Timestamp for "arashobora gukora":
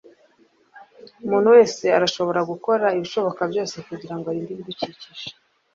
1.97-2.85